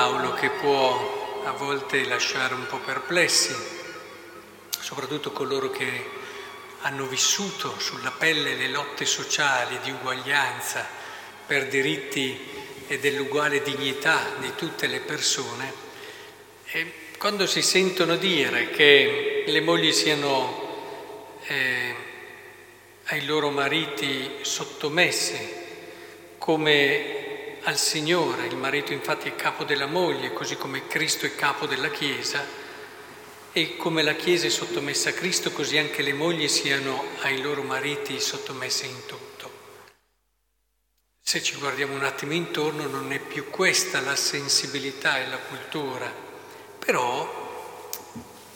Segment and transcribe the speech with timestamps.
[0.00, 3.54] Paolo che può a volte lasciare un po' perplessi,
[4.70, 6.08] soprattutto coloro che
[6.80, 10.86] hanno vissuto sulla pelle le lotte sociali di uguaglianza
[11.46, 12.34] per diritti
[12.88, 15.70] e dell'uguale dignità di tutte le persone.
[17.18, 21.94] Quando si sentono dire che le mogli siano eh,
[23.04, 25.58] ai loro mariti sottomesse
[26.38, 27.19] come
[27.62, 31.90] al Signore, il marito infatti è capo della moglie, così come Cristo è capo della
[31.90, 32.42] Chiesa,
[33.52, 37.62] e come la Chiesa è sottomessa a Cristo, così anche le mogli siano ai loro
[37.62, 39.28] mariti sottomesse in tutto.
[41.20, 46.12] Se ci guardiamo un attimo intorno non è più questa la sensibilità e la cultura,
[46.78, 47.48] però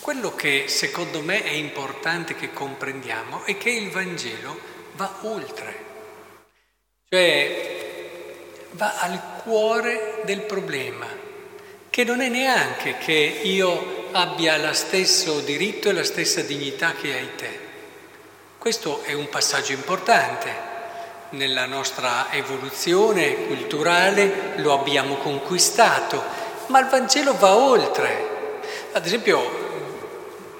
[0.00, 4.58] quello che secondo me è importante che comprendiamo è che il Vangelo
[4.94, 5.84] va oltre,
[7.08, 7.77] cioè
[8.78, 11.06] va al cuore del problema,
[11.90, 17.12] che non è neanche che io abbia lo stesso diritto e la stessa dignità che
[17.12, 17.58] hai te.
[18.56, 20.66] Questo è un passaggio importante
[21.30, 26.22] nella nostra evoluzione culturale, lo abbiamo conquistato,
[26.66, 28.60] ma il Vangelo va oltre.
[28.92, 29.66] Ad esempio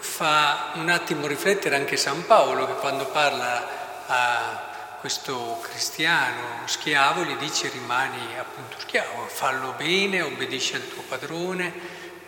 [0.00, 3.68] fa un attimo riflettere anche San Paolo che quando parla
[4.06, 4.71] a
[5.02, 11.72] questo cristiano schiavo gli dice rimani appunto schiavo, fallo bene, obbedisci al tuo padrone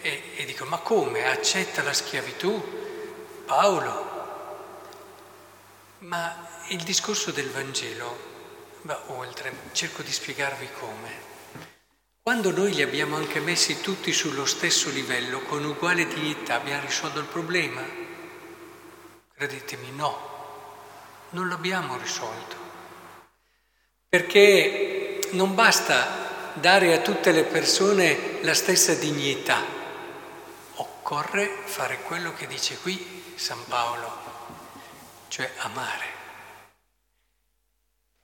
[0.00, 2.83] e, e dico ma come accetta la schiavitù?
[3.47, 4.11] Paolo,
[5.98, 8.19] ma il discorso del Vangelo
[8.83, 11.11] va oltre, cerco di spiegarvi come.
[12.20, 17.20] Quando noi li abbiamo anche messi tutti sullo stesso livello, con uguale dignità, abbiamo risolto
[17.20, 17.84] il problema?
[19.33, 22.63] Credetemi, no, non l'abbiamo risolto.
[24.14, 29.61] Perché non basta dare a tutte le persone la stessa dignità,
[30.75, 34.08] occorre fare quello che dice qui San Paolo,
[35.27, 36.05] cioè amare.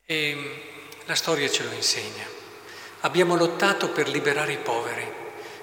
[0.07, 0.63] E
[1.07, 2.25] la storia ce lo insegna.
[3.01, 5.13] Abbiamo lottato per liberare i poveri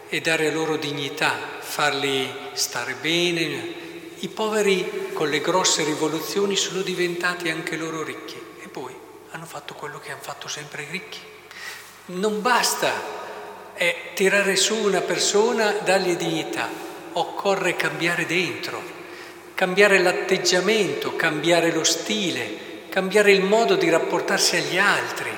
[0.09, 3.75] e dare loro dignità, farli stare bene.
[4.19, 8.46] I poveri con le grosse rivoluzioni sono diventati anche loro ricchi
[9.47, 11.19] fatto quello che hanno fatto sempre i ricchi.
[12.07, 12.91] Non basta
[13.73, 16.67] è tirare su una persona, dargli dignità,
[17.13, 18.81] occorre cambiare dentro,
[19.53, 25.29] cambiare l'atteggiamento, cambiare lo stile, cambiare il modo di rapportarsi agli altri.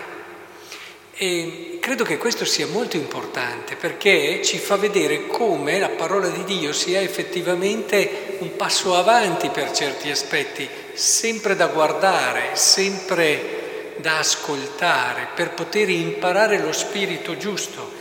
[1.13, 6.45] E credo che questo sia molto importante perché ci fa vedere come la parola di
[6.45, 13.58] Dio sia effettivamente un passo avanti per certi aspetti, sempre da guardare, sempre
[13.99, 17.97] da ascoltare, per poter imparare lo spirito giusto.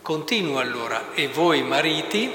[0.00, 2.32] Continuo allora, e voi mariti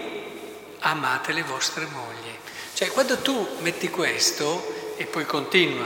[0.79, 2.31] amate le vostre mogli.
[2.73, 5.85] Cioè quando tu metti questo e poi continua,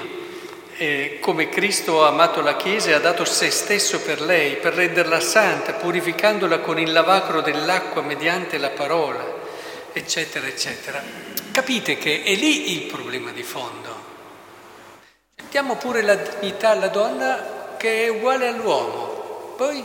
[0.78, 4.74] eh, come Cristo ha amato la Chiesa e ha dato se stesso per lei, per
[4.74, 9.26] renderla santa, purificandola con il lavacro dell'acqua mediante la parola,
[9.94, 11.04] eccetera, eccetera.
[11.52, 13.97] Capite che è lì il problema di fondo.
[15.50, 19.84] Diamo pure la dignità alla donna che è uguale all'uomo, poi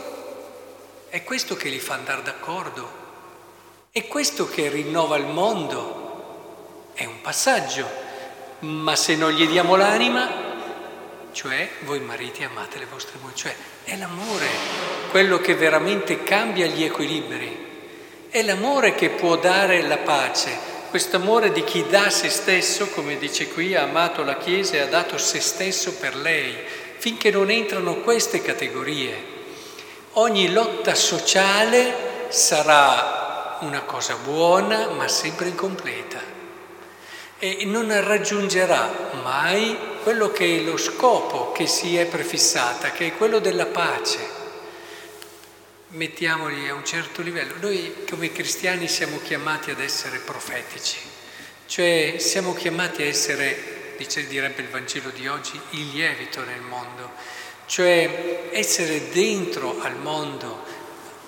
[1.09, 3.01] è questo che li fa andare d'accordo,
[3.91, 7.87] è questo che rinnova il mondo, è un passaggio,
[8.59, 10.51] ma se non gli diamo l'anima
[11.33, 13.53] cioè voi mariti amate le vostre mogli, cioè
[13.83, 14.47] è l'amore
[15.09, 17.71] quello che veramente cambia gli equilibri,
[18.29, 20.57] è l'amore che può dare la pace,
[20.93, 24.79] questo amore di chi dà se stesso, come dice qui, ha amato la Chiesa e
[24.81, 26.55] ha dato se stesso per lei,
[26.99, 29.15] finché non entrano queste categorie.
[30.11, 36.21] Ogni lotta sociale sarà una cosa buona ma sempre incompleta
[37.39, 43.17] e non raggiungerà mai quello che è lo scopo che si è prefissata, che è
[43.17, 44.42] quello della pace.
[45.95, 47.53] Mettiamoli a un certo livello.
[47.59, 50.97] Noi come cristiani siamo chiamati ad essere profetici,
[51.67, 57.11] cioè siamo chiamati a essere, dice, direbbe il Vangelo di oggi, il lievito nel mondo,
[57.67, 60.63] cioè essere dentro al mondo,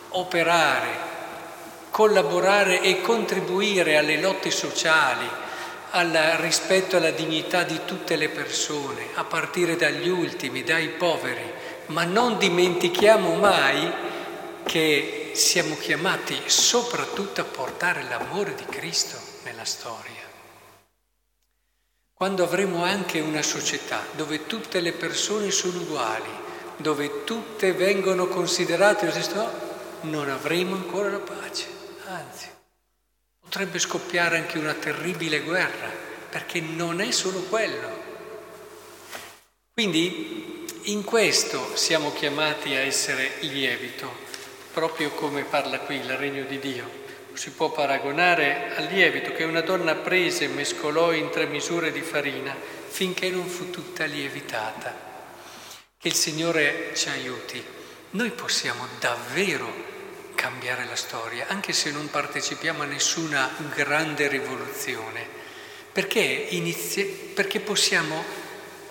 [0.10, 0.98] operare,
[1.92, 5.28] collaborare e contribuire alle lotte sociali,
[5.92, 11.52] al rispetto alla dignità di tutte le persone, a partire dagli ultimi, dai poveri,
[11.88, 14.14] ma non dimentichiamo mai
[14.66, 20.24] che siamo chiamati soprattutto a portare l'amore di Cristo nella storia.
[22.14, 26.30] Quando avremo anche una società dove tutte le persone sono uguali,
[26.78, 29.12] dove tutte vengono considerate,
[30.02, 31.68] non avremo ancora la pace,
[32.06, 32.48] anzi,
[33.40, 35.90] potrebbe scoppiare anche una terribile guerra,
[36.30, 38.04] perché non è solo quello.
[39.74, 44.25] Quindi in questo siamo chiamati a essere lievito,
[44.76, 47.04] proprio come parla qui il regno di Dio.
[47.32, 52.02] Si può paragonare al lievito che una donna prese e mescolò in tre misure di
[52.02, 52.54] farina
[52.90, 54.94] finché non fu tutta lievitata.
[55.98, 57.64] Che il Signore ci aiuti.
[58.12, 59.74] Noi possiamo davvero
[60.36, 65.26] cambiare la storia, anche se non partecipiamo a nessuna grande rivoluzione,
[65.90, 68.22] perché, inizi- perché possiamo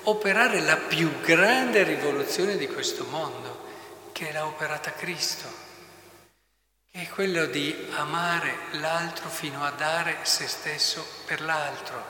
[0.05, 3.63] operare la più grande rivoluzione di questo mondo,
[4.13, 5.64] che l'ha operata Cristo,
[6.96, 12.05] è quello di amare l'altro fino a dare se stesso per l'altro,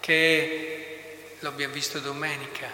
[0.00, 2.66] che lo abbiamo visto domenica,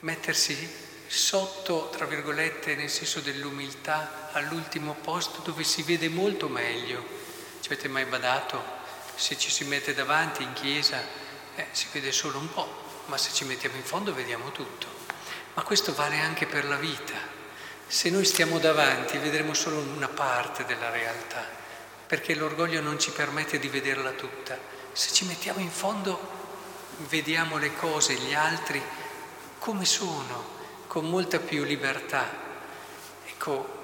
[0.00, 0.70] mettersi
[1.06, 7.02] sotto, tra virgolette, nel senso dell'umiltà, all'ultimo posto dove si vede molto meglio.
[7.60, 8.62] Ci avete mai badato?
[9.14, 11.00] Se ci si mette davanti in chiesa
[11.54, 14.86] eh, si vede solo un po', ma se ci mettiamo in fondo vediamo tutto.
[15.54, 17.35] Ma questo vale anche per la vita.
[17.88, 21.44] Se noi stiamo davanti vedremo solo una parte della realtà,
[22.06, 24.58] perché l'orgoglio non ci permette di vederla tutta.
[24.92, 26.18] Se ci mettiamo in fondo
[27.08, 28.82] vediamo le cose, gli altri,
[29.58, 30.54] come sono,
[30.88, 32.28] con molta più libertà.
[33.26, 33.74] Ecco,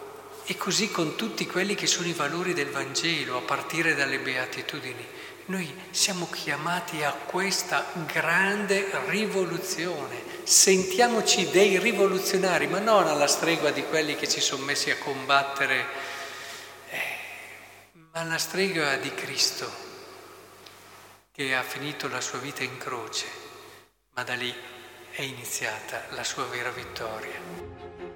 [0.45, 5.07] e così con tutti quelli che sono i valori del Vangelo, a partire dalle beatitudini.
[5.47, 10.23] Noi siamo chiamati a questa grande rivoluzione.
[10.45, 15.87] Sentiamoci dei rivoluzionari, ma non alla stregua di quelli che ci sono messi a combattere,
[16.91, 16.99] eh,
[17.93, 19.69] ma alla stregua di Cristo
[21.33, 23.27] che ha finito la sua vita in croce,
[24.15, 24.55] ma da lì
[25.11, 28.12] è iniziata la sua vera vittoria.